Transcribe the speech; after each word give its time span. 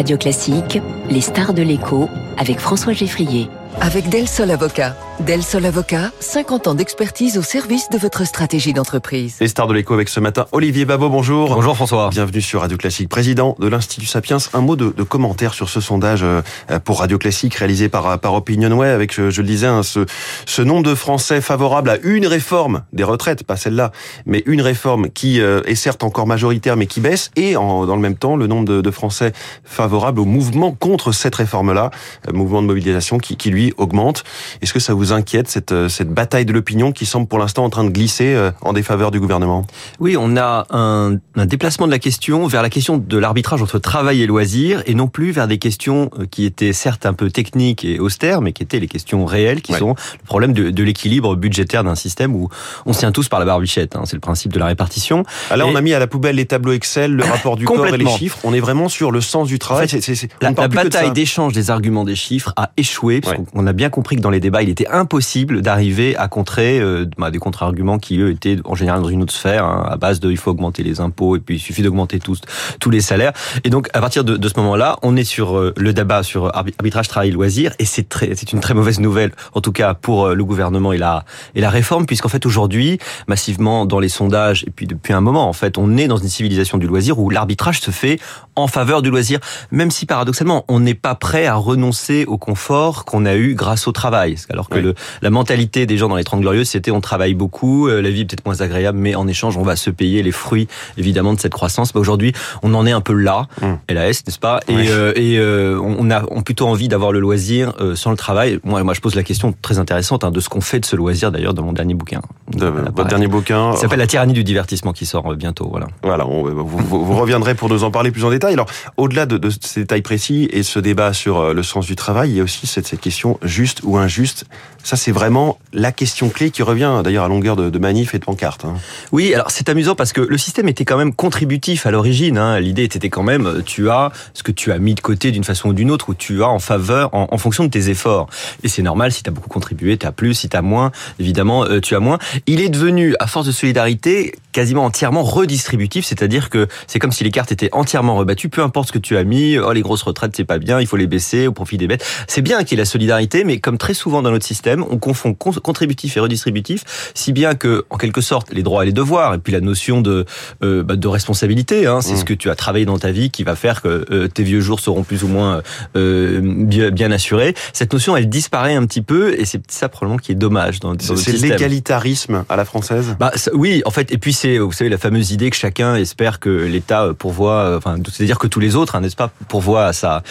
Radio 0.00 0.16
Classique, 0.16 0.80
les 1.10 1.20
stars 1.20 1.52
de 1.52 1.60
l'écho 1.60 2.08
avec 2.38 2.58
François 2.58 2.94
Geffrier. 2.94 3.50
Avec 3.82 4.08
Del 4.08 4.26
Sol 4.26 4.50
Avocat. 4.50 4.96
Del 5.26 5.42
Sol 5.42 5.66
Avocat, 5.66 6.12
50 6.20 6.66
ans 6.66 6.74
d'expertise 6.74 7.36
au 7.36 7.42
service 7.42 7.90
de 7.90 7.98
votre 7.98 8.24
stratégie 8.24 8.72
d'entreprise. 8.72 9.36
Les 9.40 9.48
stars 9.48 9.66
de 9.66 9.74
l'écho 9.74 9.92
avec 9.92 10.08
ce 10.08 10.18
matin, 10.18 10.46
Olivier 10.52 10.86
Babot, 10.86 11.10
bonjour. 11.10 11.54
Bonjour 11.54 11.76
François. 11.76 12.08
Bienvenue 12.08 12.40
sur 12.40 12.62
Radio 12.62 12.78
Classique. 12.78 13.10
Président 13.10 13.54
de 13.58 13.68
l'Institut 13.68 14.06
Sapiens, 14.06 14.38
un 14.54 14.60
mot 14.62 14.76
de, 14.76 14.94
de, 14.96 15.02
commentaire 15.02 15.52
sur 15.52 15.68
ce 15.68 15.80
sondage 15.82 16.22
euh, 16.22 16.40
pour 16.84 17.00
Radio 17.00 17.18
Classique 17.18 17.54
réalisé 17.54 17.90
par, 17.90 18.18
par 18.18 18.32
OpinionWay 18.32 18.88
avec, 18.88 19.14
je, 19.14 19.28
je 19.28 19.42
le 19.42 19.46
disais, 19.46 19.66
hein, 19.66 19.82
ce, 19.82 20.06
ce 20.46 20.62
nombre 20.62 20.84
de 20.84 20.94
Français 20.94 21.42
favorables 21.42 21.90
à 21.90 21.98
une 22.02 22.26
réforme 22.26 22.84
des 22.94 23.04
retraites, 23.04 23.44
pas 23.44 23.56
celle-là, 23.56 23.92
mais 24.24 24.42
une 24.46 24.62
réforme 24.62 25.10
qui 25.10 25.42
euh, 25.42 25.60
est 25.66 25.74
certes 25.74 26.02
encore 26.02 26.26
majoritaire 26.26 26.76
mais 26.76 26.86
qui 26.86 27.00
baisse 27.00 27.30
et 27.36 27.56
en, 27.56 27.84
dans 27.84 27.96
le 27.96 28.02
même 28.02 28.16
temps 28.16 28.36
le 28.36 28.46
nombre 28.46 28.64
de, 28.64 28.80
de 28.80 28.90
Français 28.90 29.32
favorables 29.64 30.20
au 30.20 30.24
mouvement 30.24 30.72
contre 30.72 31.12
cette 31.12 31.34
réforme-là, 31.34 31.90
euh, 32.26 32.32
mouvement 32.32 32.62
de 32.62 32.68
mobilisation 32.68 33.18
qui, 33.18 33.36
qui 33.36 33.50
lui 33.50 33.74
augmente. 33.76 34.24
Est-ce 34.62 34.72
que 34.72 34.80
ça 34.80 34.94
vous 34.94 35.09
inquiète 35.12 35.48
cette, 35.48 35.88
cette 35.88 36.10
bataille 36.10 36.44
de 36.44 36.52
l'opinion 36.52 36.92
qui 36.92 37.06
semble 37.06 37.26
pour 37.26 37.38
l'instant 37.38 37.64
en 37.64 37.70
train 37.70 37.84
de 37.84 37.90
glisser 37.90 38.50
en 38.62 38.72
défaveur 38.72 39.10
du 39.10 39.20
gouvernement? 39.20 39.66
Oui, 39.98 40.16
on 40.18 40.36
a 40.36 40.66
un, 40.70 41.16
un, 41.36 41.46
déplacement 41.46 41.86
de 41.86 41.92
la 41.92 41.98
question 41.98 42.46
vers 42.46 42.62
la 42.62 42.70
question 42.70 42.98
de 42.98 43.18
l'arbitrage 43.18 43.62
entre 43.62 43.78
travail 43.78 44.22
et 44.22 44.26
loisirs 44.26 44.82
et 44.86 44.94
non 44.94 45.08
plus 45.08 45.30
vers 45.32 45.48
des 45.48 45.58
questions 45.58 46.10
qui 46.30 46.44
étaient 46.44 46.72
certes 46.72 47.06
un 47.06 47.14
peu 47.14 47.30
techniques 47.30 47.84
et 47.84 47.98
austères, 47.98 48.40
mais 48.40 48.52
qui 48.52 48.62
étaient 48.62 48.80
les 48.80 48.88
questions 48.88 49.24
réelles, 49.24 49.62
qui 49.62 49.72
ouais. 49.72 49.78
sont 49.78 49.90
le 49.90 50.26
problème 50.26 50.52
de, 50.52 50.70
de 50.70 50.82
l'équilibre 50.82 51.36
budgétaire 51.36 51.84
d'un 51.84 51.94
système 51.94 52.34
où 52.34 52.48
on 52.86 52.92
se 52.92 53.00
tient 53.00 53.12
tous 53.12 53.28
par 53.28 53.40
la 53.40 53.46
barbichette. 53.46 53.96
Hein, 53.96 54.02
c'est 54.04 54.16
le 54.16 54.20
principe 54.20 54.52
de 54.52 54.58
la 54.58 54.66
répartition. 54.66 55.24
Ah 55.50 55.56
là, 55.56 55.64
et 55.64 55.70
on 55.70 55.74
a 55.74 55.80
mis 55.80 55.94
à 55.94 55.98
la 55.98 56.06
poubelle 56.06 56.36
les 56.36 56.46
tableaux 56.46 56.72
Excel, 56.72 57.12
le 57.12 57.24
rapport 57.24 57.56
du 57.56 57.64
corps 57.66 57.86
et 57.86 57.96
les 57.96 58.08
chiffres. 58.08 58.38
On 58.44 58.52
est 58.52 58.60
vraiment 58.60 58.88
sur 58.88 59.10
le 59.10 59.20
sens 59.20 59.48
du 59.48 59.58
travail. 59.58 59.86
En 59.86 59.88
fait, 59.88 60.00
c 60.00 60.12
est, 60.12 60.14
c 60.14 60.26
est, 60.26 60.42
la, 60.42 60.52
la 60.52 60.68
bataille 60.68 61.12
d'échange 61.12 61.52
des 61.52 61.70
arguments 61.70 62.04
des 62.04 62.16
chiffres 62.16 62.52
a 62.56 62.70
échoué 62.76 63.20
parce 63.20 63.36
ouais. 63.36 63.44
qu'on 63.52 63.66
a 63.66 63.72
bien 63.72 63.90
compris 63.90 64.16
que 64.16 64.20
dans 64.20 64.30
les 64.30 64.40
débats, 64.40 64.62
il 64.62 64.68
était 64.68 64.86
impossible 65.00 65.62
d'arriver 65.62 66.16
à 66.16 66.28
contrer 66.28 66.78
euh, 66.78 67.06
bah, 67.18 67.30
des 67.30 67.38
contre-arguments 67.38 67.98
qui 67.98 68.18
eux 68.20 68.30
étaient 68.30 68.58
en 68.64 68.74
général 68.74 69.02
dans 69.02 69.08
une 69.08 69.22
autre 69.22 69.32
sphère, 69.32 69.64
hein, 69.64 69.86
à 69.88 69.96
base 69.96 70.20
de 70.20 70.30
il 70.30 70.36
faut 70.36 70.50
augmenter 70.50 70.82
les 70.82 71.00
impôts 71.00 71.36
et 71.36 71.40
puis 71.40 71.56
il 71.56 71.60
suffit 71.60 71.82
d'augmenter 71.82 72.20
tous 72.20 72.40
tous 72.78 72.90
les 72.90 73.00
salaires. 73.00 73.32
Et 73.64 73.70
donc 73.70 73.88
à 73.94 74.00
partir 74.00 74.24
de, 74.24 74.36
de 74.36 74.48
ce 74.48 74.54
moment-là, 74.58 74.98
on 75.02 75.16
est 75.16 75.24
sur 75.24 75.56
euh, 75.56 75.72
le 75.76 75.92
débat 75.92 76.22
sur 76.22 76.54
arbitrage 76.54 77.08
travail 77.08 77.30
loisir 77.30 77.72
et 77.78 77.84
c'est 77.84 78.08
très 78.08 78.34
c'est 78.34 78.52
une 78.52 78.60
très 78.60 78.74
mauvaise 78.74 79.00
nouvelle 79.00 79.32
en 79.54 79.60
tout 79.60 79.72
cas 79.72 79.94
pour 79.94 80.26
euh, 80.26 80.34
le 80.34 80.44
gouvernement 80.44 80.92
et 80.92 80.98
la 80.98 81.24
et 81.54 81.60
la 81.60 81.70
réforme 81.70 82.06
puisqu'en 82.06 82.28
fait 82.28 82.46
aujourd'hui 82.46 82.98
massivement 83.26 83.86
dans 83.86 83.98
les 83.98 84.08
sondages 84.08 84.64
et 84.66 84.70
puis 84.70 84.86
depuis 84.86 85.12
un 85.12 85.20
moment 85.20 85.48
en 85.48 85.52
fait 85.52 85.78
on 85.78 85.96
est 85.96 86.08
dans 86.08 86.16
une 86.16 86.28
civilisation 86.28 86.78
du 86.78 86.86
loisir 86.86 87.18
où 87.18 87.30
l'arbitrage 87.30 87.80
se 87.80 87.90
fait 87.90 88.20
en 88.56 88.66
faveur 88.66 89.02
du 89.02 89.10
loisir 89.10 89.38
même 89.70 89.90
si 89.90 90.06
paradoxalement 90.06 90.64
on 90.68 90.80
n'est 90.80 90.94
pas 90.94 91.14
prêt 91.14 91.46
à 91.46 91.54
renoncer 91.54 92.24
au 92.26 92.38
confort 92.38 93.04
qu'on 93.04 93.24
a 93.24 93.36
eu 93.36 93.54
grâce 93.54 93.88
au 93.88 93.92
travail 93.92 94.36
alors 94.50 94.68
que 94.68 94.76
oui. 94.76 94.82
le, 94.82 94.89
la 95.22 95.30
mentalité 95.30 95.86
des 95.86 95.96
gens 95.96 96.08
dans 96.08 96.16
les 96.16 96.24
30 96.24 96.40
glorieuses 96.40 96.68
c'était 96.68 96.90
on 96.90 97.00
travaille 97.00 97.34
beaucoup 97.34 97.88
euh, 97.88 98.00
la 98.00 98.10
vie 98.10 98.22
est 98.22 98.24
peut-être 98.24 98.44
moins 98.44 98.60
agréable 98.60 98.98
mais 98.98 99.14
en 99.14 99.26
échange 99.26 99.56
on 99.56 99.62
va 99.62 99.76
se 99.76 99.90
payer 99.90 100.22
les 100.22 100.32
fruits 100.32 100.68
évidemment 100.96 101.34
de 101.34 101.40
cette 101.40 101.52
croissance. 101.52 101.92
Bah, 101.92 102.00
aujourd'hui 102.00 102.32
on 102.62 102.74
en 102.74 102.86
est 102.86 102.92
un 102.92 103.00
peu 103.00 103.12
là 103.12 103.46
mmh. 103.60 103.66
LAS 103.88 104.22
n'est-ce 104.26 104.38
pas? 104.38 104.60
Et, 104.68 104.90
euh, 104.90 105.12
et 105.16 105.38
euh, 105.38 105.78
on 105.80 106.10
a 106.10 106.24
on 106.30 106.42
plutôt 106.42 106.66
envie 106.66 106.88
d'avoir 106.88 107.12
le 107.12 107.20
loisir 107.20 107.72
euh, 107.80 107.94
sans 107.94 108.10
le 108.10 108.16
travail. 108.16 108.58
Moi 108.64 108.82
moi 108.82 108.94
je 108.94 109.00
pose 109.00 109.14
la 109.14 109.22
question 109.22 109.54
très 109.62 109.78
intéressante 109.78 110.24
hein, 110.24 110.30
de 110.30 110.40
ce 110.40 110.48
qu'on 110.48 110.60
fait 110.60 110.80
de 110.80 110.86
ce 110.86 110.96
loisir 110.96 111.32
d'ailleurs 111.32 111.54
dans 111.54 111.62
mon 111.62 111.72
dernier 111.72 111.94
bouquin 111.94 112.20
de, 112.50 112.66
votre 112.66 113.08
dernier 113.08 113.28
bouquin. 113.28 113.72
Ça 113.72 113.82
s'appelle 113.82 113.98
la 113.98 114.06
tyrannie 114.06 114.32
du 114.32 114.44
divertissement 114.44 114.92
qui 114.92 115.06
sort 115.06 115.32
euh, 115.32 115.36
bientôt 115.36 115.68
voilà. 115.70 115.86
Voilà 116.02 116.26
on, 116.26 116.42
vous, 116.42 116.64
vous, 116.64 117.04
vous, 117.04 117.16
reviendrez 117.16 117.54
pour 117.54 117.68
nous 117.68 117.84
en 117.84 117.90
parler 117.90 118.10
plus 118.10 118.24
en 118.24 118.30
détail. 118.30 118.54
Alors 118.54 118.66
au-delà 118.96 119.26
de, 119.26 119.38
de, 119.38 119.50
ces 119.60 119.80
détails 119.80 120.02
précis 120.02 120.48
et 120.52 120.62
ce 120.62 120.78
débat 120.78 121.12
sur 121.12 121.38
euh, 121.38 121.54
le 121.54 121.62
sens 121.62 121.86
du 121.86 121.96
travail 121.96 122.30
il 122.30 122.36
y 122.36 122.40
a 122.40 122.42
aussi 122.42 122.66
cette, 122.66 122.86
cette 122.86 123.00
question 123.00 123.38
juste 123.42 123.80
ou 123.84 123.96
injuste. 123.96 124.44
Ça 124.82 124.96
c'est 124.96 125.12
vraiment 125.12 125.58
la 125.72 125.92
question 125.92 126.30
clé 126.30 126.50
qui 126.50 126.62
revient 126.62 127.02
d'ailleurs 127.04 127.24
à 127.24 127.28
longueur 127.28 127.56
de, 127.56 127.70
de 127.70 127.78
manifs 127.78 128.14
et 128.14 128.18
de 128.18 128.24
pancartes 128.24 128.64
hein. 128.64 128.74
oui 129.12 129.34
alors 129.34 129.50
c'est 129.50 129.68
amusant 129.68 129.94
parce 129.94 130.12
que 130.12 130.22
le 130.22 130.38
système 130.38 130.68
était 130.68 130.86
quand 130.86 130.96
même 130.96 131.12
contributif 131.12 131.84
à 131.84 131.90
l'origine 131.90 132.38
hein. 132.38 132.58
l'idée 132.58 132.84
était 132.84 133.10
quand 133.10 133.22
même 133.22 133.46
euh, 133.46 133.62
tu 133.62 133.90
as 133.90 134.10
ce 134.32 134.42
que 134.42 134.52
tu 134.52 134.72
as 134.72 134.78
mis 134.78 134.94
de 134.94 135.00
côté 135.00 135.32
d'une 135.32 135.44
façon 135.44 135.68
ou 135.68 135.72
d'une 135.74 135.90
autre 135.90 136.08
ou 136.08 136.14
tu 136.14 136.42
as 136.42 136.48
en 136.48 136.58
faveur 136.58 137.14
en, 137.14 137.28
en 137.30 137.38
fonction 137.38 137.64
de 137.64 137.68
tes 137.68 137.90
efforts. 137.90 138.28
Et 138.62 138.68
c'est 138.68 138.82
normal 138.82 139.12
si 139.12 139.22
tu 139.22 139.28
as 139.28 139.32
beaucoup 139.32 139.50
contribué 139.50 139.98
tu 139.98 140.06
as 140.06 140.12
plus 140.12 140.34
si 140.34 140.48
tu 140.48 140.56
as 140.56 140.62
moins 140.62 140.92
évidemment 141.18 141.66
tu 141.80 141.94
as 141.94 142.00
moins 142.00 142.18
il 142.46 142.60
est 142.60 142.68
devenu 142.68 143.14
à 143.20 143.26
force 143.26 143.46
de 143.46 143.52
solidarité 143.52 144.34
quasiment 144.52 144.84
entièrement 144.84 145.22
redistributif 145.22 146.04
c'est-à-dire 146.04 146.50
que 146.50 146.66
c'est 146.86 146.98
comme 146.98 147.12
si 147.12 147.24
les 147.24 147.30
cartes 147.30 147.52
étaient 147.52 147.70
entièrement 147.72 148.16
rebattues 148.16 148.48
peu 148.48 148.62
importe 148.62 148.88
ce 148.88 148.92
que 148.92 148.98
tu 148.98 149.16
as 149.16 149.24
mis 149.24 149.58
oh 149.58 149.72
les 149.72 149.82
grosses 149.82 150.02
retraites 150.02 150.32
c'est 150.36 150.44
pas 150.44 150.58
bien 150.58 150.80
il 150.80 150.86
faut 150.86 150.96
les 150.96 151.06
baisser 151.06 151.46
au 151.46 151.52
profit 151.52 151.76
des 151.76 151.86
bêtes. 151.86 152.04
C'est 152.26 152.42
bien 152.42 152.64
qu'il 152.64 152.76
y 152.76 152.80
ait 152.80 152.82
la 152.82 152.84
solidarité 152.84 153.44
mais 153.44 153.58
comme 153.58 153.78
très 153.78 153.94
souvent 153.94 154.22
dans 154.22 154.30
notre 154.30 154.46
système 154.46 154.84
on 154.90 154.98
confond 154.98 155.34
contributif 155.34 156.16
et 156.16 156.20
redistributif 156.20 157.12
si 157.14 157.32
bien 157.32 157.54
que 157.54 157.84
en 157.90 157.96
quelque 157.96 158.20
sorte 158.20 158.52
les 158.52 158.62
droits 158.62 158.82
et 158.82 158.86
les 158.86 158.92
devoirs 158.92 159.34
et 159.34 159.38
puis 159.38 159.52
la 159.52 159.60
notion 159.60 160.00
de 160.00 160.24
euh, 160.62 160.82
bah, 160.82 160.96
de 160.96 161.08
responsabilité 161.08 161.86
hein, 161.86 162.00
c'est 162.00 162.14
mmh. 162.14 162.16
ce 162.16 162.24
que 162.24 162.34
tu 162.34 162.50
as 162.50 162.54
travaillé 162.54 162.84
dans 162.84 162.98
ta 162.98 163.12
vie 163.12 163.30
qui 163.30 163.44
va 163.44 163.56
faire 163.56 163.82
que 163.82 164.04
euh, 164.10 164.28
tes 164.28 164.42
vieux 164.42 164.60
jours 164.60 164.80
seront 164.80 165.04
plus 165.04 165.24
ou 165.24 165.28
moins 165.28 165.62
euh, 165.96 166.40
bien, 166.42 166.90
bien 166.90 167.10
assurés. 167.10 167.54
Cette 167.72 167.92
notion 167.92 168.16
elle 168.16 168.28
disparaît 168.28 168.74
un 168.74 168.86
petit 168.86 169.02
peu 169.02 169.38
et 169.38 169.44
c'est 169.44 169.62
ça 169.70 169.88
probablement 169.88 170.18
qui 170.18 170.32
est 170.32 170.36
dommage 170.36 170.80
dans, 170.80 170.94
dans 170.94 171.16
c'est 171.16 171.32
l'égalitarisme 171.32 172.29
à 172.48 172.56
la 172.56 172.64
française? 172.64 173.16
Bah 173.18 173.32
oui 173.52 173.82
en 173.84 173.90
fait 173.90 174.12
et 174.12 174.18
puis 174.18 174.32
c'est 174.32 174.58
vous 174.58 174.72
savez 174.72 174.90
la 174.90 174.98
fameuse 174.98 175.30
idée 175.32 175.50
que 175.50 175.56
chacun 175.56 175.94
espère 175.96 176.40
que 176.40 176.50
l'État 176.50 177.08
pourvoit 177.18 177.76
enfin 177.76 177.96
c'est-à-dire 178.10 178.38
que 178.38 178.46
tous 178.46 178.60
les 178.60 178.76
autres 178.76 178.96
hein, 178.96 179.00
n'est-ce 179.00 179.16
pas 179.16 179.30
pourvoient 179.48 179.86
à 179.86 179.92
sa 179.92 180.22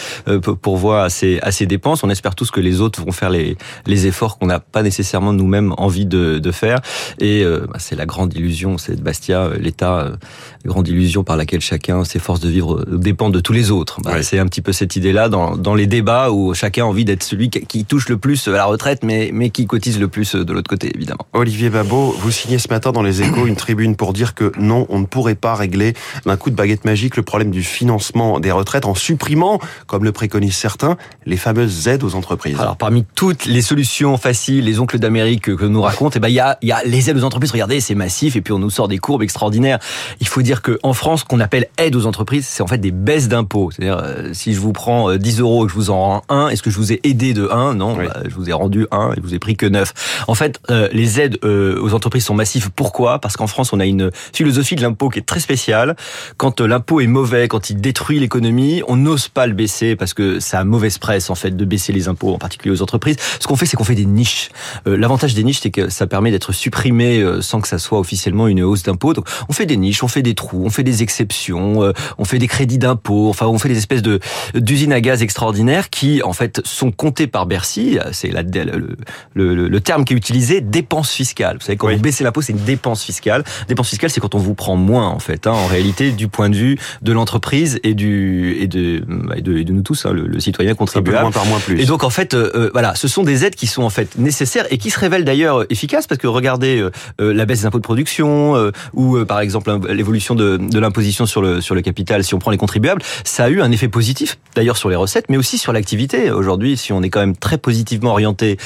pourvoient 0.62 1.04
à 1.04 1.10
ses 1.10 1.40
à 1.40 1.52
ses 1.52 1.66
dépenses. 1.66 2.02
On 2.02 2.10
espère 2.10 2.34
tous 2.34 2.50
que 2.50 2.60
les 2.60 2.80
autres 2.80 3.02
vont 3.02 3.12
faire 3.12 3.30
les 3.30 3.56
les 3.86 4.06
efforts 4.06 4.38
qu'on 4.38 4.46
n'a 4.46 4.60
pas 4.60 4.82
nécessairement 4.82 5.32
nous-mêmes 5.32 5.74
envie 5.78 6.06
de, 6.06 6.38
de 6.38 6.50
faire. 6.50 6.80
Et 7.18 7.42
euh, 7.44 7.66
bah, 7.68 7.78
c'est 7.78 7.96
la 7.96 8.06
grande 8.06 8.34
illusion 8.34 8.78
c'est 8.78 8.96
de 8.96 9.02
Bastia 9.02 9.42
euh, 9.42 9.58
l'État 9.58 10.00
euh, 10.00 10.16
grande 10.64 10.88
illusion 10.88 11.24
par 11.24 11.36
laquelle 11.36 11.60
chacun 11.60 12.04
s'efforce 12.04 12.40
de 12.40 12.48
vivre 12.48 12.80
euh, 12.80 12.98
dépend 12.98 13.30
de 13.30 13.40
tous 13.40 13.52
les 13.52 13.70
autres. 13.70 14.00
Bah, 14.02 14.22
c'est 14.22 14.38
un 14.38 14.46
petit 14.46 14.62
peu 14.62 14.72
cette 14.72 14.96
idée 14.96 15.12
là 15.12 15.28
dans 15.28 15.56
dans 15.56 15.74
les 15.74 15.86
débats 15.86 16.30
où 16.30 16.54
chacun 16.54 16.84
a 16.84 16.86
envie 16.86 17.04
d'être 17.04 17.22
celui 17.22 17.50
qui, 17.50 17.64
qui 17.66 17.84
touche 17.84 18.08
le 18.08 18.16
plus 18.16 18.48
à 18.48 18.52
la 18.52 18.64
retraite 18.64 19.02
mais 19.02 19.30
mais 19.32 19.50
qui 19.50 19.66
cotise 19.66 19.98
le 19.98 20.08
plus 20.08 20.34
de 20.34 20.52
l'autre 20.52 20.68
côté 20.68 20.90
évidemment. 20.94 21.26
Olivier 21.32 21.68
Vous 21.90 22.30
signez 22.30 22.60
ce 22.60 22.68
matin 22.68 22.92
dans 22.92 23.02
les 23.02 23.20
Échos 23.20 23.46
une 23.46 23.56
tribune 23.56 23.96
pour 23.96 24.12
dire 24.12 24.36
que 24.36 24.52
non 24.56 24.86
on 24.90 25.00
ne 25.00 25.06
pourrait 25.06 25.34
pas 25.34 25.56
régler 25.56 25.94
d'un 26.24 26.36
coup 26.36 26.50
de 26.50 26.54
baguette 26.54 26.84
magique 26.84 27.16
le 27.16 27.24
problème 27.24 27.50
du 27.50 27.64
financement 27.64 28.38
des 28.38 28.52
retraites 28.52 28.84
en 28.84 28.94
supprimant 28.94 29.58
comme 29.88 30.04
le 30.04 30.12
préconisent 30.12 30.54
certains 30.54 30.96
les 31.26 31.36
fameuses 31.36 31.88
aides 31.88 32.04
aux 32.04 32.14
entreprises. 32.14 32.60
Alors 32.60 32.76
parmi 32.76 33.04
toutes 33.16 33.44
les 33.44 33.60
solutions 33.60 34.16
faciles 34.18 34.64
les 34.64 34.78
oncles 34.78 35.00
d'Amérique 35.00 35.56
que, 35.56 35.64
nous 35.64 35.82
racontent 35.82 36.12
eh 36.14 36.20
ben 36.20 36.28
il 36.28 36.34
y 36.34 36.38
a 36.38 36.58
y 36.62 36.70
a 36.70 36.80
les 36.84 37.10
aides 37.10 37.16
aux 37.16 37.24
entreprises. 37.24 37.50
Regardez 37.50 37.80
c'est 37.80 37.96
massif 37.96 38.36
et 38.36 38.40
puis 38.40 38.52
on 38.52 38.60
nous 38.60 38.70
sort 38.70 38.86
des 38.86 38.98
courbes 38.98 39.24
extraordinaires. 39.24 39.80
Il 40.20 40.28
faut 40.28 40.42
dire 40.42 40.62
que 40.62 40.78
en 40.84 40.92
France 40.92 41.24
qu'on 41.24 41.40
appelle 41.40 41.66
aide 41.76 41.96
aux 41.96 42.06
entreprises 42.06 42.46
c'est 42.46 42.62
en 42.62 42.68
fait 42.68 42.78
des 42.78 42.92
baisses 42.92 43.26
d'impôts. 43.26 43.72
C'est-à-dire 43.72 43.98
euh, 44.00 44.30
si 44.32 44.54
je 44.54 44.60
vous 44.60 44.72
prends 44.72 45.16
10 45.16 45.40
euh, 45.40 45.42
euros 45.42 45.64
et 45.64 45.66
que 45.66 45.72
je 45.72 45.76
vous 45.76 45.90
en 45.90 45.98
rends 45.98 46.22
un 46.28 46.48
est-ce 46.50 46.62
que 46.62 46.70
je 46.70 46.76
vous 46.76 46.92
ai 46.92 47.00
aidé 47.02 47.34
de 47.34 47.48
1 47.50 47.74
non 47.74 47.96
oui. 47.98 48.06
bah, 48.06 48.20
je 48.28 48.34
vous 48.36 48.48
ai 48.48 48.52
rendu 48.52 48.86
un 48.92 49.10
et 49.10 49.16
je 49.16 49.22
vous 49.22 49.34
ai 49.34 49.40
pris 49.40 49.56
que 49.56 49.66
9 49.66 50.24
en 50.28 50.36
fait 50.36 50.60
euh, 50.70 50.88
les 50.92 51.20
aides 51.20 51.38
euh, 51.42 51.79
aux 51.80 51.94
entreprises 51.94 52.24
sont 52.24 52.34
massives. 52.34 52.70
Pourquoi? 52.70 53.18
Parce 53.18 53.36
qu'en 53.36 53.46
France 53.46 53.72
on 53.72 53.80
a 53.80 53.86
une 53.86 54.10
philosophie 54.32 54.76
de 54.76 54.82
l'impôt 54.82 55.08
qui 55.08 55.18
est 55.18 55.26
très 55.26 55.40
spéciale. 55.40 55.96
Quand 56.36 56.60
euh, 56.60 56.66
l'impôt 56.66 57.00
est 57.00 57.06
mauvais 57.06 57.48
quand 57.48 57.70
il 57.70 57.80
détruit 57.80 58.20
l'économie 58.20 58.82
on 58.88 58.96
n'ose 58.96 59.28
pas 59.28 59.46
le 59.46 59.54
baisser 59.54 59.96
parce 59.96 60.14
que 60.14 60.40
ça 60.40 60.60
a 60.60 60.64
mauvaise 60.64 60.98
presse 60.98 61.30
en 61.30 61.34
fait 61.34 61.56
de 61.56 61.64
baisser 61.64 61.92
les 61.92 62.08
impôts 62.08 62.34
en 62.34 62.38
particulier 62.38 62.74
aux 62.74 62.82
entreprises. 62.82 63.16
Ce 63.40 63.46
qu'on 63.46 63.56
fait 63.56 63.66
c'est 63.66 63.76
qu'on 63.76 63.84
fait 63.84 63.94
des 63.94 64.06
niches. 64.06 64.50
Euh, 64.86 64.96
l'avantage 64.96 65.34
des 65.34 65.44
niches 65.44 65.60
c'est 65.60 65.70
que 65.70 65.88
ça 65.88 66.06
permet 66.06 66.30
d'être 66.30 66.52
supprimé 66.52 67.24
sans 67.40 67.60
que 67.60 67.68
ça 67.68 67.78
soit 67.78 67.98
officiellement 67.98 68.48
une 68.48 68.62
hausse 68.62 68.82
d'impôts. 68.82 69.14
Donc 69.14 69.26
on 69.48 69.52
fait 69.52 69.66
des 69.66 69.76
niches 69.76 70.02
on 70.02 70.08
fait 70.08 70.22
des 70.22 70.34
trous 70.34 70.62
on 70.64 70.70
fait 70.70 70.84
des 70.84 71.02
exceptions 71.02 71.92
on 72.18 72.24
fait 72.24 72.38
des 72.38 72.48
crédits 72.48 72.78
d'impôt 72.78 73.28
enfin 73.28 73.46
on 73.46 73.58
fait 73.58 73.68
des 73.68 73.78
espèces 73.78 74.02
de 74.02 74.20
d'usines 74.54 74.92
à 74.92 75.00
gaz 75.00 75.22
extraordinaires 75.22 75.90
qui 75.90 76.22
en 76.22 76.32
fait 76.32 76.60
sont 76.64 76.90
comptées 76.90 77.26
par 77.26 77.46
Bercy. 77.46 77.98
C'est 78.12 78.28
le, 78.28 78.96
le, 79.34 79.68
le, 79.68 79.80
terme 79.80 80.04
qui 80.04 80.14
est 80.14 80.16
utilisé 80.16 80.60
dépense 80.60 81.10
fiscale 81.10 81.56
vous 81.60 81.64
savez 81.70 81.76
quand 81.76 81.86
oui. 81.86 81.96
vous 81.96 82.02
baissez 82.02 82.24
l'impôt 82.24 82.42
c'est 82.42 82.52
une 82.52 82.64
dépense 82.64 83.02
fiscale 83.02 83.44
dépense 83.68 83.88
fiscale 83.88 84.10
c'est 84.10 84.20
quand 84.20 84.34
on 84.34 84.38
vous 84.38 84.54
prend 84.54 84.76
moins 84.76 85.08
en 85.08 85.18
fait 85.18 85.46
hein, 85.46 85.52
en 85.52 85.66
réalité 85.66 86.10
du 86.10 86.28
point 86.28 86.50
de 86.50 86.56
vue 86.56 86.78
de 87.02 87.12
l'entreprise 87.12 87.78
et 87.84 87.94
du 87.94 88.56
et 88.60 88.66
de, 88.66 89.02
et 89.36 89.42
de, 89.42 89.58
et 89.58 89.64
de 89.64 89.72
nous 89.72 89.82
tous 89.82 90.06
hein, 90.06 90.12
le, 90.12 90.26
le, 90.26 90.40
citoyen 90.40 90.74
contribuable 90.74 91.22
moins 91.22 91.30
par 91.30 91.46
moins 91.46 91.60
plus 91.60 91.80
et 91.80 91.84
donc 91.84 92.04
en 92.04 92.10
fait 92.10 92.34
euh, 92.34 92.70
voilà 92.72 92.94
ce 92.94 93.08
sont 93.08 93.22
des 93.22 93.44
aides 93.44 93.54
qui 93.54 93.66
sont 93.66 93.82
en 93.82 93.90
fait 93.90 94.00
fait 94.00 94.18
nécessaire 94.18 94.66
et 94.70 94.78
qui 94.78 94.90
se 94.90 94.98
révèle 94.98 95.24
d'ailleurs 95.24 95.64
efficace 95.70 96.06
parce 96.06 96.18
que 96.18 96.26
regardez 96.26 96.86
la 97.18 97.44
baisse 97.44 97.60
des 97.60 97.66
impôts 97.66 97.78
de 97.78 97.82
production 97.82 98.70
ou 98.94 99.24
par 99.24 99.40
exemple 99.40 99.70
l'évolution 99.92 100.34
de, 100.34 100.56
de 100.56 100.78
l'imposition 100.78 101.26
sur 101.26 101.42
le 101.42 101.60
sur 101.60 101.74
le 101.74 101.82
capital 101.82 102.24
si 102.24 102.34
on 102.34 102.38
prend 102.38 102.50
les 102.50 102.56
contribuables, 102.56 103.02
ça 103.24 103.44
a 103.44 103.48
eu 103.50 103.60
un 103.60 103.70
effet 103.70 103.88
positif 103.88 104.38
d'ailleurs 104.54 104.76
sur 104.76 104.88
les 104.88 104.96
recettes 104.96 105.26
mais 105.28 105.36
aussi 105.36 105.58
sur 105.58 105.72
l'activité. 105.72 106.30
Aujourd'hui, 106.30 106.76
si 106.76 106.92
on 106.92 107.02
est 107.02 107.10
quand 107.10 107.20
même 107.20 107.36
très 107.36 107.58
positivement 107.58 108.12
orienté 108.12 108.56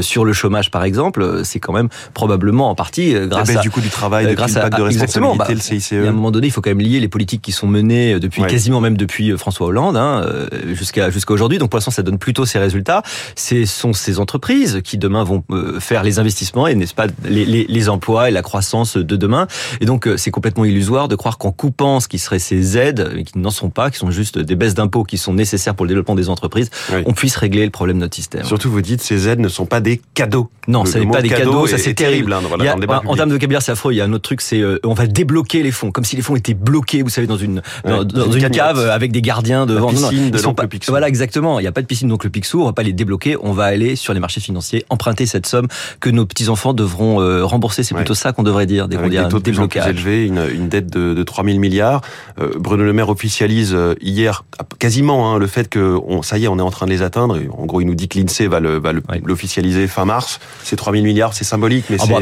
sur 0.00 0.24
le 0.24 0.32
chômage 0.32 0.70
par 0.70 0.84
exemple, 0.84 1.44
c'est 1.44 1.60
quand 1.60 1.72
même 1.72 1.88
probablement 2.12 2.43
en 2.52 2.74
partie 2.74 3.12
grâce 3.12 3.28
la 3.28 3.42
baisse 3.44 3.56
à 3.56 3.60
du 3.60 3.70
coût 3.70 3.80
du 3.80 3.90
travail, 3.90 4.34
grâce 4.34 4.56
à, 4.56 4.70
de 4.70 4.82
responsabilité, 4.82 5.38
bah, 5.38 5.46
le 5.48 5.60
CICE. 5.60 5.92
à 5.92 5.96
un 6.08 6.12
moment 6.12 6.30
donné, 6.30 6.48
il 6.48 6.50
faut 6.50 6.60
quand 6.60 6.70
même 6.70 6.80
lier 6.80 7.00
les 7.00 7.08
politiques 7.08 7.42
qui 7.42 7.52
sont 7.52 7.66
menées 7.66 8.18
depuis 8.18 8.42
quasiment 8.42 8.80
même 8.80 8.96
depuis 8.96 9.36
François 9.36 9.66
Hollande 9.66 9.96
hein, 9.96 10.24
jusqu'à 10.72 11.10
jusqu'à 11.10 11.34
aujourd'hui. 11.34 11.58
Donc 11.58 11.70
pour 11.70 11.78
l'instant, 11.78 11.90
ça 11.90 12.02
donne 12.02 12.18
plutôt 12.18 12.46
ces 12.46 12.58
résultats. 12.58 13.02
Ce 13.36 13.64
sont 13.64 13.92
ces 13.92 14.18
entreprises 14.18 14.80
qui 14.84 14.98
demain 14.98 15.24
vont 15.24 15.44
euh, 15.50 15.80
faire 15.80 16.02
les 16.02 16.18
investissements 16.18 16.66
et 16.66 16.74
n'est-ce 16.74 16.94
pas 16.94 17.06
les, 17.24 17.44
les, 17.44 17.66
les, 17.68 17.88
emplois 17.88 18.28
et 18.28 18.32
la 18.32 18.42
croissance 18.42 18.96
de 18.96 19.16
demain. 19.16 19.46
Et 19.80 19.86
donc 19.86 20.06
euh, 20.06 20.16
c'est 20.16 20.30
complètement 20.30 20.64
illusoire 20.64 21.08
de 21.08 21.16
croire 21.16 21.38
qu'en 21.38 21.52
coupant 21.52 22.00
ce 22.00 22.08
qui 22.08 22.18
serait 22.18 22.38
ces 22.38 22.78
aides, 22.78 23.22
qui 23.24 23.38
n'en 23.38 23.50
sont 23.50 23.70
pas, 23.70 23.90
qui 23.90 23.98
sont 23.98 24.10
juste 24.10 24.38
des 24.38 24.56
baisses 24.56 24.74
d'impôts 24.74 25.04
qui 25.04 25.18
sont 25.18 25.34
nécessaires 25.34 25.74
pour 25.74 25.84
le 25.84 25.88
développement 25.88 26.14
des 26.14 26.28
entreprises, 26.28 26.70
on 27.06 27.12
puisse 27.12 27.36
régler 27.36 27.64
le 27.64 27.70
problème 27.70 27.96
de 27.98 28.02
notre 28.02 28.16
système. 28.16 28.44
Surtout, 28.44 28.70
vous 28.70 28.82
dites 28.82 29.02
ces 29.02 29.28
aides 29.28 29.40
ne 29.40 29.48
sont 29.48 29.66
pas 29.66 29.80
des 29.80 30.00
cadeaux. 30.14 30.50
Non, 30.68 30.84
ce 30.84 30.98
n'est 30.98 31.06
pas 31.06 31.22
des 31.22 31.28
cadeaux. 31.28 31.66
Ça 31.66 31.78
c'est 31.78 31.94
terrible. 31.94 32.33
Voilà, 32.42 32.72
a, 32.72 33.02
en 33.06 33.16
termes 33.16 33.28
de 33.28 33.34
vocabulaire, 33.34 33.62
c'est 33.62 33.72
affreux. 33.72 33.92
Il 33.92 33.96
y 33.96 34.00
a 34.00 34.04
un 34.04 34.12
autre 34.12 34.22
truc, 34.22 34.40
c'est 34.40 34.60
euh, 34.60 34.78
on 34.84 34.94
va 34.94 35.06
débloquer 35.06 35.62
les 35.62 35.70
fonds, 35.70 35.90
comme 35.90 36.04
si 36.04 36.16
les 36.16 36.22
fonds 36.22 36.36
étaient 36.36 36.54
bloqués, 36.54 37.02
vous 37.02 37.08
savez, 37.08 37.26
dans 37.26 37.36
une 37.36 37.62
dans, 37.84 38.04
dans 38.04 38.30
une, 38.30 38.50
cave 38.50 38.78
avec 38.78 39.12
des 39.12 39.22
gardiens 39.22 39.66
devant. 39.66 39.86
La 39.86 39.92
piscine 39.92 40.30
non, 40.30 40.40
non, 40.42 40.52
de 40.52 40.86
Voilà, 40.88 41.08
exactement. 41.08 41.58
Il 41.58 41.62
n'y 41.62 41.68
a 41.68 41.72
pas 41.72 41.82
de 41.82 41.86
piscine 41.86 42.08
donc 42.08 42.24
le 42.24 42.30
Picsou. 42.30 42.62
On 42.62 42.66
va 42.66 42.72
pas 42.72 42.82
les 42.82 42.92
débloquer. 42.92 43.36
On 43.40 43.52
va 43.52 43.64
aller 43.64 43.96
sur 43.96 44.14
les 44.14 44.20
marchés 44.20 44.40
financiers, 44.40 44.84
emprunter 44.90 45.26
cette 45.26 45.46
somme 45.46 45.68
que 46.00 46.10
nos 46.10 46.26
petits 46.26 46.48
enfants 46.48 46.72
devront 46.72 47.20
euh, 47.20 47.44
rembourser. 47.44 47.82
C'est 47.82 47.94
plutôt 47.94 48.14
ça 48.14 48.32
qu'on 48.32 48.42
devrait 48.42 48.66
dire. 48.66 48.84
Avec 48.84 49.10
des 49.10 49.28
taux 49.28 49.38
de 49.38 49.50
plus 49.50 49.68
plus 49.68 49.80
élevés, 49.80 50.26
une, 50.26 50.42
une 50.52 50.68
dette 50.68 50.90
de, 50.90 51.14
de 51.14 51.22
3 51.22 51.44
000 51.44 51.58
milliards. 51.58 52.02
Euh, 52.38 52.50
Bruno 52.58 52.84
Le 52.84 52.92
Maire 52.92 53.08
officialise 53.08 53.72
euh, 53.74 53.94
hier 54.00 54.44
quasiment 54.78 55.32
hein, 55.32 55.38
le 55.38 55.46
fait 55.46 55.68
que 55.68 55.98
on, 56.06 56.22
ça 56.22 56.38
y 56.38 56.44
est, 56.44 56.48
on 56.48 56.58
est 56.58 56.62
en 56.62 56.70
train 56.70 56.86
de 56.86 56.90
les 56.90 57.02
atteindre. 57.02 57.38
En 57.56 57.66
gros, 57.66 57.80
il 57.80 57.86
nous 57.86 57.94
dit 57.94 58.08
que 58.08 58.18
l'Insee 58.18 58.46
va 58.46 58.60
le 58.60 58.78
va 58.78 58.92
l'officialiser 59.24 59.86
fin 59.86 60.04
mars. 60.04 60.40
C'est 60.62 60.76
3 60.76 60.92
000 60.92 61.04
milliards, 61.04 61.34
c'est 61.34 61.44
symbolique, 61.44 61.86
mais 61.90 61.96
ah 62.00 62.04
c'est 62.06 62.14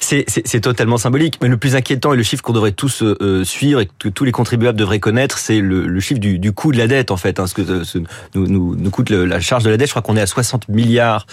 c'est 0.00 0.60
totalement 0.60 0.98
symbolique. 0.98 1.38
Mais 1.42 1.48
le 1.48 1.56
plus 1.56 1.76
inquiétant 1.76 2.12
et 2.12 2.16
le 2.16 2.22
chiffre 2.22 2.42
qu'on 2.42 2.52
devrait 2.52 2.72
tous 2.72 3.02
euh, 3.02 3.44
suivre 3.44 3.80
et 3.80 3.88
que 3.98 4.08
tous 4.08 4.24
les 4.24 4.32
contribuables 4.32 4.78
devraient 4.78 5.00
connaître, 5.00 5.38
c'est 5.38 5.60
le, 5.60 5.86
le, 5.86 6.00
chiffre 6.00 6.20
du, 6.20 6.38
du 6.38 6.52
coût 6.52 6.72
de 6.72 6.78
la 6.78 6.86
dette 6.86 7.10
en 7.10 7.16
fait. 7.16 7.40
Hein, 7.40 7.46
ce 7.46 7.54
que 7.54 7.84
ce, 7.84 7.98
nous, 8.34 8.46
nous, 8.46 8.74
nous 8.76 8.90
coûte 8.90 9.10
le, 9.10 9.24
la 9.24 9.40
charge 9.40 9.64
de 9.64 9.70
la 9.70 9.76
dette. 9.76 9.88
Je 9.88 9.92
crois 9.92 10.02
qu'on 10.02 10.16
est 10.16 10.20
à 10.20 10.26
60 10.26 10.68
milliards 10.68 11.26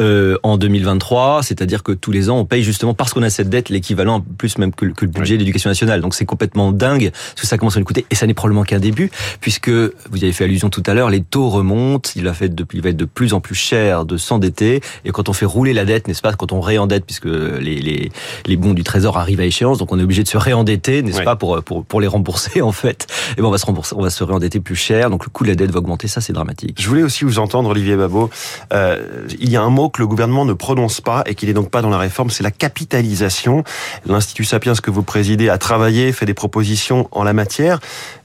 euh, 0.00 0.36
en 0.42 0.58
2023, 0.58 1.42
c'est-à-dire 1.42 1.82
que 1.82 1.92
tous 1.92 2.12
les 2.12 2.30
ans 2.30 2.38
on 2.38 2.44
paye 2.44 2.62
justement 2.62 2.94
parce 2.94 3.12
qu'on 3.12 3.22
a 3.22 3.30
cette 3.30 3.48
dette 3.48 3.68
l'équivalent 3.68 4.24
plus 4.38 4.58
même 4.58 4.72
que, 4.72 4.86
que 4.86 5.04
le 5.04 5.10
budget 5.10 5.36
d'éducation 5.36 5.70
nationale. 5.70 6.00
Donc 6.00 6.14
c'est 6.14 6.26
complètement 6.26 6.72
dingue 6.72 7.10
ce 7.36 7.42
que 7.42 7.46
ça 7.46 7.58
commence 7.58 7.76
à 7.76 7.80
nous 7.80 7.86
coûter 7.86 8.06
et 8.10 8.14
ça 8.14 8.26
n'est 8.26 8.34
probablement 8.34 8.64
qu'un 8.64 8.78
début 8.78 9.10
puisque 9.40 9.70
vous 9.70 10.22
avez 10.22 10.32
fait 10.32 10.44
allusion 10.44 10.70
tout 10.70 10.82
à 10.86 10.94
l'heure, 10.94 11.10
les 11.10 11.22
taux 11.22 11.48
remontent, 11.48 12.10
il 12.16 12.24
va, 12.24 12.34
fait 12.34 12.48
de, 12.48 12.66
il 12.72 12.82
va 12.82 12.90
être 12.90 12.96
de 12.96 13.04
plus 13.04 13.32
en 13.32 13.40
plus 13.40 13.54
cher 13.54 14.04
de 14.04 14.16
s'endetter 14.16 14.80
et 15.04 15.10
quand 15.10 15.28
on 15.28 15.32
fait 15.32 15.46
rouler 15.46 15.72
la 15.72 15.84
dette, 15.84 16.08
n'est-ce 16.08 16.22
pas, 16.22 16.32
quand 16.32 16.52
on 16.52 16.60
réendette 16.60 17.04
puisque 17.04 17.26
les, 17.60 17.80
les, 17.80 18.10
les 18.46 18.56
bons 18.56 18.74
du 18.74 18.82
trésor 18.82 19.18
arrivent 19.18 19.40
à 19.40 19.44
échéance, 19.44 19.78
donc 19.78 19.92
on 19.92 19.98
est 19.98 20.02
obligé 20.02 20.22
de 20.22 20.28
se 20.28 20.38
réendetter, 20.38 21.02
n'est-ce 21.02 21.22
pas, 21.22 21.36
pour, 21.36 21.62
pour, 21.62 21.84
pour 21.84 22.00
les 22.00 22.06
rembourser 22.06 22.62
en 22.62 22.72
fait. 22.72 23.06
Et 23.36 23.42
ben 23.42 23.48
on 23.48 23.50
va 23.50 23.58
se 23.58 23.66
rembourser, 23.66 23.94
on 23.96 24.02
va 24.02 24.10
se 24.10 24.24
réendetter 24.24 24.60
plus 24.60 24.76
cher, 24.76 25.10
donc 25.10 25.24
le 25.24 25.30
coût 25.30 25.44
de 25.44 25.50
la 25.50 25.54
dette 25.54 25.70
va 25.70 25.78
augmenter, 25.78 26.08
ça 26.08 26.20
c'est 26.20 26.32
dramatique. 26.32 26.76
Je 26.80 26.88
voulais 26.88 27.02
aussi 27.02 27.24
vous 27.24 27.38
entendre 27.38 27.70
Olivier 27.70 27.96
Babot. 27.96 28.30
Euh, 28.72 29.26
il 29.38 29.50
y 29.50 29.56
a 29.56 29.62
un 29.62 29.70
mot 29.70 29.88
que 29.88 30.00
le 30.00 30.06
gouvernement 30.06 30.44
ne 30.44 30.52
prononce 30.52 31.00
pas 31.00 31.22
et 31.26 31.34
qui 31.34 31.46
n'est 31.46 31.52
donc 31.52 31.70
pas 31.70 31.82
dans 31.82 31.90
la 31.90 31.98
réforme, 31.98 32.30
c'est 32.30 32.42
la 32.42 32.50
capitalisation. 32.50 33.64
L'Institut 34.06 34.44
Sapiens 34.44 34.74
que 34.80 34.90
vous 34.90 35.02
présidez 35.02 35.48
a 35.48 35.58
travaillé, 35.58 36.12
fait 36.12 36.26
des 36.26 36.34
propositions 36.34 37.08
en 37.12 37.24
la 37.24 37.32
matière 37.32 37.80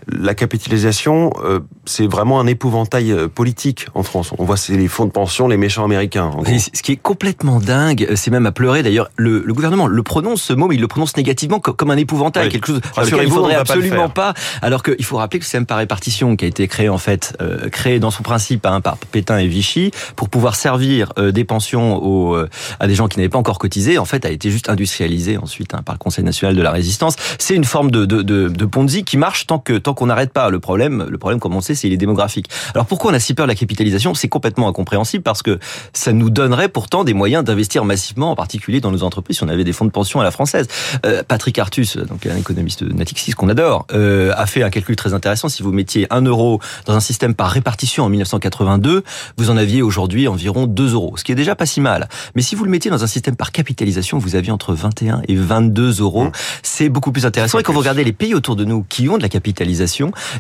la 0.07 0.35
capitalisation, 0.35 1.31
euh, 1.43 1.59
c'est 1.85 2.07
vraiment 2.07 2.39
un 2.39 2.47
épouvantail 2.47 3.11
euh, 3.11 3.27
politique 3.27 3.87
en 3.95 4.03
France. 4.03 4.31
On 4.37 4.45
voit 4.45 4.57
c'est 4.57 4.77
les 4.77 4.87
fonds 4.87 5.05
de 5.05 5.11
pension, 5.11 5.47
les 5.47 5.57
méchants 5.57 5.83
américains. 5.83 6.31
Ce 6.45 6.81
qui 6.81 6.91
est 6.91 6.97
complètement 6.97 7.59
dingue, 7.59 8.07
c'est 8.15 8.31
même 8.31 8.45
à 8.45 8.51
pleurer. 8.51 8.83
D'ailleurs, 8.83 9.09
le, 9.15 9.41
le, 9.45 9.53
gouvernement 9.53 9.87
le 9.87 10.03
prononce 10.03 10.41
ce 10.41 10.53
mot, 10.53 10.67
mais 10.67 10.75
il 10.75 10.81
le 10.81 10.87
prononce 10.87 11.17
négativement 11.17 11.59
comme 11.59 11.91
un 11.91 11.97
épouvantail, 11.97 12.49
quelque 12.49 12.67
chose. 12.67 12.81
Il 12.97 13.29
faudrait 13.29 13.55
absolument 13.55 14.09
pas, 14.09 14.33
Alors 14.61 14.83
qu'il 14.83 15.03
faut 15.03 15.17
rappeler 15.17 15.39
que 15.39 15.45
c'est 15.45 15.57
même 15.57 15.65
par 15.65 15.77
répartition 15.77 16.35
qui 16.35 16.45
a 16.45 16.47
été 16.47 16.67
créé 16.67 16.89
en 16.89 16.97
fait, 16.97 17.35
euh, 17.41 17.69
créé 17.69 17.99
dans 17.99 18.11
son 18.11 18.23
principe 18.23 18.65
hein, 18.65 18.81
par 18.81 18.97
Pétain 18.97 19.39
et 19.39 19.47
Vichy 19.47 19.91
pour 20.15 20.29
pouvoir 20.29 20.55
servir 20.55 21.13
des 21.17 21.43
pensions 21.43 21.97
aux, 22.03 22.35
à 22.79 22.87
des 22.87 22.95
gens 22.95 23.07
qui 23.07 23.17
n'avaient 23.17 23.29
pas 23.29 23.39
encore 23.39 23.59
cotisé. 23.59 23.97
En 23.97 24.05
fait, 24.05 24.25
a 24.25 24.29
été 24.29 24.51
juste 24.51 24.69
industrialisé 24.69 25.37
ensuite 25.37 25.73
hein, 25.73 25.81
par 25.83 25.95
le 25.95 25.99
Conseil 25.99 26.23
national 26.23 26.55
de 26.55 26.61
la 26.61 26.71
résistance. 26.71 27.15
C'est 27.39 27.55
une 27.55 27.63
forme 27.63 27.89
de, 27.89 28.05
de, 28.05 28.21
de, 28.21 28.49
de 28.49 28.65
Ponzi 28.65 29.03
qui 29.03 29.17
marche 29.17 29.47
tant 29.47 29.59
que 29.59 29.73
tant 29.73 29.94
qu'on 29.95 30.07
n'arrête 30.07 30.31
pas. 30.31 30.49
Le 30.49 30.59
problème, 30.59 31.05
le 31.09 31.17
problème, 31.17 31.39
comme 31.39 31.55
on 31.55 31.61
sait, 31.61 31.75
c'est 31.75 31.87
il 31.87 31.93
est 31.93 31.97
démographique. 31.97 32.49
Alors 32.73 32.85
pourquoi 32.85 33.11
on 33.11 33.13
a 33.13 33.19
si 33.19 33.33
peur 33.33 33.45
de 33.45 33.51
la 33.51 33.55
capitalisation? 33.55 34.13
C'est 34.13 34.29
complètement 34.29 34.67
incompréhensible 34.67 35.23
parce 35.23 35.41
que 35.41 35.59
ça 35.93 36.13
nous 36.13 36.29
donnerait 36.29 36.69
pourtant 36.69 37.03
des 37.03 37.13
moyens 37.13 37.43
d'investir 37.43 37.85
massivement, 37.85 38.31
en 38.31 38.35
particulier 38.35 38.81
dans 38.81 38.91
nos 38.91 39.03
entreprises, 39.03 39.37
si 39.37 39.43
on 39.43 39.47
avait 39.47 39.63
des 39.63 39.73
fonds 39.73 39.85
de 39.85 39.91
pension 39.91 40.19
à 40.19 40.23
la 40.23 40.31
française. 40.31 40.67
Euh, 41.05 41.23
Patrick 41.27 41.57
Artus, 41.59 41.97
donc 41.97 42.25
un 42.25 42.37
économiste 42.37 42.81
Natixis 42.81 43.31
qu'on 43.31 43.49
adore, 43.49 43.85
euh, 43.93 44.33
a 44.35 44.45
fait 44.45 44.63
un 44.63 44.69
calcul 44.69 44.95
très 44.95 45.13
intéressant. 45.13 45.49
Si 45.49 45.63
vous 45.63 45.71
mettiez 45.71 46.07
un 46.11 46.21
euro 46.21 46.59
dans 46.85 46.95
un 46.95 46.99
système 46.99 47.33
par 47.33 47.49
répartition 47.49 48.03
en 48.03 48.09
1982, 48.09 49.03
vous 49.37 49.49
en 49.49 49.57
aviez 49.57 49.81
aujourd'hui 49.81 50.27
environ 50.27 50.67
2 50.67 50.93
euros, 50.93 51.15
ce 51.17 51.23
qui 51.23 51.31
est 51.31 51.35
déjà 51.35 51.55
pas 51.55 51.65
si 51.65 51.81
mal. 51.81 52.07
Mais 52.35 52.41
si 52.41 52.55
vous 52.55 52.63
le 52.63 52.69
mettiez 52.69 52.91
dans 52.91 53.03
un 53.03 53.07
système 53.07 53.35
par 53.35 53.51
capitalisation, 53.51 54.17
vous 54.17 54.35
aviez 54.35 54.51
entre 54.51 54.73
21 54.73 55.21
et 55.27 55.35
22 55.35 56.01
euros. 56.01 56.25
Mmh. 56.25 56.31
C'est 56.63 56.89
beaucoup 56.89 57.11
plus 57.11 57.25
intéressant. 57.25 57.59
Et 57.59 57.63
quand 57.63 57.73
vous 57.73 57.79
regardez 57.79 58.03
les 58.03 58.13
pays 58.13 58.33
autour 58.33 58.55
de 58.55 58.65
nous 58.65 58.85
qui 58.87 59.09
ont 59.09 59.17
de 59.17 59.21
la 59.21 59.29
capitalisation, 59.29 59.84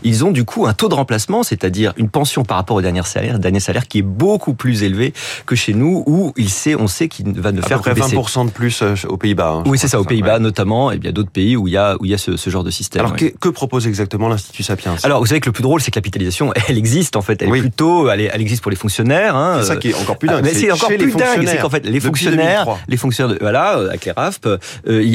ils 0.03 0.25
ont 0.25 0.31
du 0.31 0.45
coup 0.45 0.67
un 0.67 0.73
taux 0.73 0.89
de 0.89 0.95
remplacement, 0.95 1.43
c'est-à-dire 1.43 1.93
une 1.97 2.09
pension 2.09 2.43
par 2.43 2.57
rapport 2.57 2.77
au 2.77 2.81
dernier 2.81 3.03
salaire, 3.03 3.39
dernier 3.39 3.59
salaire 3.59 3.87
qui 3.87 3.99
est 3.99 4.03
beaucoup 4.03 4.53
plus 4.53 4.83
élevé 4.83 5.13
que 5.45 5.55
chez 5.55 5.73
nous, 5.73 6.03
où 6.05 6.33
il 6.37 6.49
sait, 6.49 6.75
on 6.75 6.87
sait 6.87 7.07
qu'il 7.07 7.39
va 7.39 7.51
ne 7.51 7.61
faire 7.61 7.81
que 7.81 7.89
20% 7.89 8.45
de 8.45 8.51
plus 8.51 8.81
euh, 8.81 8.95
aux 9.07 9.17
Pays-Bas. 9.17 9.57
Hein, 9.59 9.63
oui, 9.65 9.77
c'est 9.77 9.87
ça, 9.87 9.99
aux 9.99 10.05
Pays-Bas 10.05 10.39
notamment, 10.39 10.91
et 10.91 10.97
bien 10.97 11.11
d'autres 11.11 11.29
pays 11.29 11.55
où 11.55 11.67
il 11.67 11.73
y 11.73 11.77
a 11.77 11.95
où 11.99 12.05
il 12.05 12.11
y 12.11 12.13
a 12.13 12.17
ce, 12.17 12.37
ce 12.37 12.49
genre 12.49 12.63
de 12.63 12.71
système. 12.71 13.05
Alors 13.05 13.15
que, 13.15 13.49
propose 13.49 13.87
exactement 13.87 14.27
l'Institut 14.27 14.63
Sapiens? 14.63 14.95
Alors 15.03 15.19
vous 15.19 15.27
savez 15.27 15.39
que 15.39 15.47
le 15.47 15.53
plus 15.53 15.61
drôle, 15.61 15.81
c'est 15.81 15.91
que 15.91 15.95
capitalisation, 15.95 16.51
elle 16.67 16.77
existe 16.77 17.15
en 17.15 17.21
fait, 17.21 17.41
elle 17.41 17.55
est 17.55 17.59
plutôt, 17.59 18.09
elle, 18.09 18.21
elle, 18.21 18.41
existe 18.41 18.61
pour 18.61 18.71
les 18.71 18.77
fonctionnaires. 18.77 19.35
Hein, 19.35 19.59
c'est 19.61 19.67
ça 19.67 19.75
qui 19.77 19.89
est 19.89 19.95
encore 19.95 20.17
plus 20.17 20.27
dingue. 20.27 20.43
mais 20.43 20.53
c'est 20.53 20.71
encore 20.71 20.89
plus 20.89 21.13
dingue, 21.13 21.45
c'est 21.47 21.57
qu'en 21.57 21.69
fait 21.69 21.85
les 21.85 21.99
fonctionnaires, 21.99 22.67
les 22.87 22.97
fonctionnaires, 22.97 23.37
voilà, 23.39 23.71
avec 23.89 24.05
les 24.05 24.11
RAFP, 24.11 24.47
euh, 24.47 24.57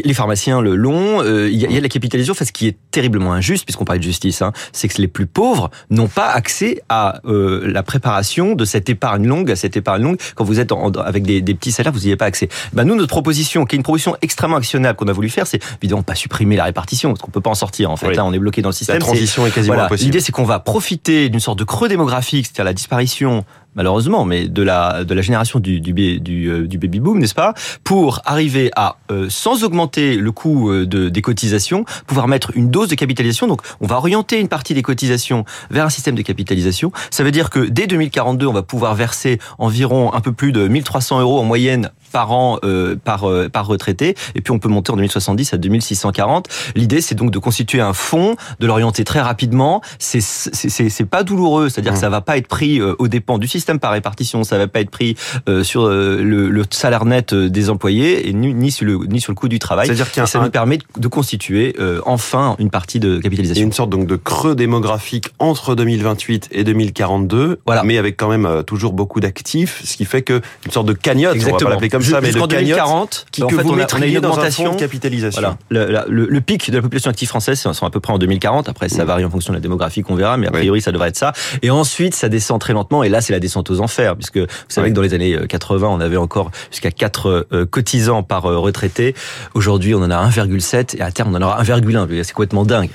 les 0.05 0.15
pharmaciens 0.15 0.61
le 0.61 0.75
long, 0.75 1.23
euh, 1.23 1.49
il 1.51 1.59
y, 1.59 1.67
a, 1.67 1.79
a 1.79 1.81
la 1.81 1.89
capitalisation, 1.89 2.35
fait 2.35 2.45
ce 2.45 2.53
qui 2.53 2.67
est 2.67 2.77
terriblement 2.91 3.33
injuste, 3.33 3.65
puisqu'on 3.65 3.85
parle 3.85 3.99
de 3.99 4.05
justice, 4.05 4.20
hein, 4.41 4.53
c'est 4.73 4.89
que 4.89 5.01
les 5.01 5.09
plus 5.09 5.27
pauvres 5.27 5.71
n'ont 5.91 6.09
pas 6.09 6.31
accès 6.31 6.83
à 6.89 7.21
euh, 7.27 7.71
la 7.71 7.83
préparation 7.83 8.55
de 8.55 8.65
cette 8.65 8.89
épargne 8.89 9.27
longue, 9.27 9.51
à 9.51 9.57
cette 9.57 9.77
épargne 9.77 10.03
longue. 10.03 10.19
Quand 10.35 10.45
vous 10.45 10.61
êtes 10.61 10.73
en, 10.73 10.91
avec 10.91 11.25
des, 11.25 11.41
des, 11.41 11.55
petits 11.55 11.73
salaires, 11.73 11.93
vous 11.93 12.01
n'y 12.01 12.07
avez 12.07 12.17
pas 12.17 12.27
accès. 12.27 12.49
Ben 12.73 12.85
nous, 12.85 12.95
notre 12.95 13.11
proposition, 13.11 13.65
qui 13.65 13.77
est 13.77 13.79
une 13.79 13.83
proposition 13.83 14.17
extrêmement 14.23 14.57
actionnable 14.57 14.97
qu'on 14.97 15.09
a 15.09 15.13
voulu 15.13 15.29
faire, 15.29 15.47
c'est 15.47 15.63
évidemment 15.83 16.03
pas 16.03 16.15
supprimer 16.15 16.57
la 16.57 16.65
répartition, 16.65 17.11
parce 17.11 17.21
qu'on 17.21 17.31
peut 17.31 17.41
pas 17.41 17.51
en 17.51 17.55
sortir. 17.55 17.91
En 17.91 17.97
fait, 17.97 18.15
là, 18.15 18.25
on 18.25 18.33
est 18.33 18.39
bloqué 18.39 18.63
dans 18.63 18.71
le 18.71 18.75
système. 18.75 18.97
La 18.97 19.01
transition 19.01 19.47
est, 19.47 19.51
quasiment 19.51 19.81
impossible. 19.81 20.07
L'idée, 20.07 20.21
c'est 20.21 20.33
qu'on 20.33 20.45
va 20.45 20.59
profiter 20.59 21.29
d'une 21.29 21.41
sorte 21.41 21.59
de 21.59 21.65
creux 21.65 21.89
démographique, 21.89 22.47
c'est-à-dire 22.47 22.65
la 22.65 22.75
disparition 22.75 23.45
malheureusement, 23.75 24.25
mais 24.25 24.49
de 24.49 24.63
la 24.63 25.05
de 25.05 25.15
la 25.15 25.23
génération 25.23 25.61
du 25.61 25.81
du, 25.81 26.51
euh, 26.51 26.67
baby 26.67 27.01
boom, 27.01 27.19
n'est-ce 27.19 27.35
pas, 27.35 27.55
pour 27.85 28.21
arriver 28.25 28.71
à 28.77 28.97
euh, 29.11 29.27
sans 29.29 29.65
augmenter 29.65 30.17
le 30.17 30.33
coût 30.33 30.73
de 30.73 31.09
des 31.09 31.23
cotisations, 31.23 31.85
pouvoir 32.07 32.29
mettre 32.29 32.53
une 32.57 32.71
dose 32.71 32.89
de 32.89 32.95
capitalisation. 32.95 33.47
Donc, 33.47 33.63
on 33.81 33.87
va 33.87 33.97
orienter 33.97 34.41
une 34.41 34.49
partie 34.49 34.75
des 34.75 34.83
cotisations 34.83 35.45
vers 35.71 35.87
un 35.87 35.91
système 35.91 36.15
de 36.15 36.23
capitalisation. 36.23 36.93
Ça 37.11 37.25
veut 37.25 37.33
dire 37.33 37.51
que 37.51 37.61
dès 37.61 37.87
2042, 37.87 38.47
on 38.47 38.53
va 38.53 38.63
pouvoir 38.63 38.95
verser 38.95 39.39
environ 39.59 40.13
un 40.15 40.21
peu 40.21 40.33
plus 40.33 40.53
de 40.53 40.69
1300 40.69 41.21
euros 41.21 41.39
en 41.39 41.45
moyenne 41.45 41.91
par 42.11 42.33
an 42.33 42.59
euh, 42.65 42.97
par 43.03 43.29
euh, 43.29 43.49
par 43.49 43.67
retraité. 43.67 44.15
Et 44.35 44.41
puis 44.41 44.53
on 44.53 44.59
peut 44.59 44.69
monter 44.69 44.93
en 44.93 44.97
2070 44.97 45.55
à 45.55 45.59
2640 45.59 46.49
l'idée 46.75 47.01
c'est 47.01 47.15
donc 47.15 47.31
de 47.31 47.39
constituer 47.39 47.81
un 47.81 47.93
fonds 47.93 48.37
de 48.59 48.67
l'orienter 48.67 49.05
très 49.05 49.21
rapidement. 49.21 49.81
C'est 49.99 50.21
c'est 50.21 50.89
c'est 50.89 51.05
pas 51.05 51.23
douloureux. 51.23 51.69
C'est-à-dire 51.69 51.93
que 51.93 51.99
mmh. 51.99 52.01
ça 52.01 52.09
va 52.11 52.21
pas 52.21 52.37
être 52.37 52.49
pris 52.49 52.81
euh, 52.81 52.95
aux 52.99 53.09
dépens 53.09 53.39
du 53.39 53.49
système 53.49 53.79
par 53.79 53.93
répartition. 53.93 54.45
Ça 54.45 54.59
va 54.59 54.69
pas 54.69 54.81
être 54.81 54.91
pris 54.91 55.17
euh, 55.49 55.63
sur 55.63 55.89
le, 55.89 56.23
le, 56.23 56.65
salaire 56.71 57.05
net 57.05 57.35
des 57.35 57.71
employés 57.71 58.29
et 58.29 58.33
ni, 58.33 58.55
ni 58.55 58.71
sur 58.71 58.87
le 58.87 58.99
ni 59.07 59.21
sur 59.21 59.33
le 59.33 59.37
coût 59.37 59.49
du 59.49 59.59
travail. 59.59 59.87
C'est-à-dire 59.87 60.11
qu'il 60.11 60.27
ça 60.27 60.41
nous 60.41 60.51
permet 60.51 60.79
de 60.97 61.09
constituer 61.09 61.75
enfin 62.05 62.57
une 62.59 62.71
partie 62.71 63.01
de 63.01 63.19
capitalisation. 63.19 63.55
Il 63.55 63.59
y 63.59 63.63
a 63.63 63.67
une 63.67 63.73
sorte 63.73 63.91
donc 63.91 64.07
de 64.07 64.17
creux 64.17 64.55
démographique 64.55 65.31
entre 65.39 65.75
2028 65.75 66.49
et 66.53 66.65
2042 66.65 67.61
voilà. 67.67 67.83
mais 67.83 67.99
avec 67.99 68.17
quand 68.17 68.29
même 68.29 68.63
toujours 68.67 68.93
beaucoup 68.93 69.21
d'actifs 69.21 69.83
ce 69.85 69.97
qui 69.97 70.05
fait 70.05 70.23
que 70.23 70.41
une 70.67 70.73
sorte 70.73 70.87
de 70.87 70.93
cagnotte 70.93 71.35
Exactement. 71.35 71.57
on 71.57 71.59
va 71.59 71.65
pas 71.65 71.71
l'appeler 71.71 71.89
comme 71.89 72.00
comme 72.01 72.11
ça, 72.15 72.21
mais 72.21 72.27
jusqu'en 72.29 72.47
de 72.47 72.55
cagnotte 72.55 72.69
2040, 72.77 73.27
qui, 73.31 73.43
en 73.43 73.47
que 73.49 73.57
fait, 73.57 73.63
vous 73.63 73.69
on 73.69 73.73
a, 73.73 73.75
on 73.75 73.79
a 73.79 73.81
mettriez 73.81 74.09
une 74.11 74.19
augmentation. 74.19 74.73
de 74.75 74.79
capitalisation. 74.79 75.41
Voilà. 75.41 75.57
Le, 75.69 75.93
la- 75.93 76.05
le- 76.09 76.27
le 76.27 76.41
pic 76.41 76.71
de 76.71 76.77
la 76.77 76.83
population 76.83 77.11
active 77.11 77.29
française, 77.29 77.59
c'est 77.61 77.85
à 77.85 77.91
peu 77.91 78.01
près 78.01 78.13
en 78.13 78.19
2040. 78.19 78.69
Après, 78.69 78.89
ça 78.89 79.05
varie 79.05 79.25
en 79.25 79.31
fonction 79.31 79.53
de 79.53 79.57
la 79.59 79.61
démographie 79.61 80.03
qu'on 80.03 80.15
verra, 80.15 80.37
mais 80.37 80.47
a 80.47 80.51
Oui. 80.51 80.59
priori, 80.59 80.81
ça 80.81 80.93
devrait 80.93 81.09
être 81.09 81.17
ça. 81.17 81.33
Et 81.63 81.71
ensuite, 81.71 82.15
ça 82.15 82.29
descend 82.29 82.61
très 82.61 82.73
lentement. 82.73 83.03
Et 83.03 83.09
là, 83.09 83.21
c'est 83.21 83.33
la 83.33 83.41
descente 83.41 83.71
aux 83.71 83.81
enfers, 83.81 84.17
puisque 84.17 84.39
vous 84.39 84.47
savez 84.69 84.87
Oui. 84.87 84.91
que 84.93 84.97
dans 84.97 85.03
les 85.03 85.15
années 85.15 85.35
euh, 85.37 85.47
80, 85.47 85.89
on 85.89 86.01
avait 86.01 86.17
encore 86.17 86.51
jusqu'à 86.71 86.91
4 86.91 87.47
euh, 87.53 87.67
cotisants 87.67 88.23
par 88.23 88.47
euh, 88.47 88.59
retraité. 88.59 89.15
Aujourd'hui, 89.55 89.95
on 89.95 90.03
en 90.03 90.11
a 90.11 90.29
1,7 90.29 90.97
et 90.97 91.03
à 91.03 91.11
terme, 91.13 91.35
on 91.35 91.37
en 91.39 91.43
aura 91.43 91.63
1,1. 91.63 91.91
Je 91.93 91.97
veux 91.99 92.07
dire, 92.17 92.25
C'est 92.25 92.33
complètement 92.33 92.65
dingue. 92.65 92.91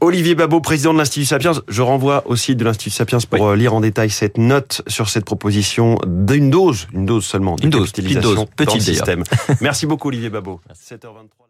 Olivier 0.00 0.34
Babot, 0.34 0.60
président 0.60 0.92
de 0.92 0.98
l'Institut 0.98 1.26
Sapiens. 1.26 1.52
Je 1.66 1.82
renvoie 1.82 2.22
au 2.26 2.36
site 2.36 2.56
de 2.58 2.64
l'Institut 2.64 2.90
Sapiens 2.90 3.18
pour 3.28 3.48
euh, 3.48 3.56
lire 3.56 3.74
en 3.74 3.80
détail 3.80 4.10
cette 4.10 4.38
note 4.38 4.82
sur 4.86 5.08
cette 5.08 5.24
proposition 5.24 5.98
d'une 6.06 6.50
dose, 6.50 6.86
une 6.92 7.04
dose 7.04 7.24
seulement, 7.24 7.56
Une 7.62 7.70
dose, 7.70 7.90
petite 7.90 8.20
dose, 8.20 8.36
dans 8.36 8.42
le 8.42 8.48
petite 8.64 8.82
système. 8.82 9.24
Merci 9.60 9.86
beaucoup 9.86 10.08
Olivier 10.08 10.30
Babot. 10.30 10.60
7h23. 10.72 11.47